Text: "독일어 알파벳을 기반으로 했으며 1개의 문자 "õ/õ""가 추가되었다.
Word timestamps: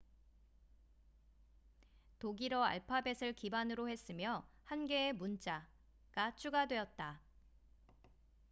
"독일어 2.17 2.63
알파벳을 2.63 3.33
기반으로 3.33 3.87
했으며 3.87 4.43
1개의 4.65 5.13
문자 5.13 5.67
"õ/õ""가 6.15 6.33
추가되었다. 6.35 7.21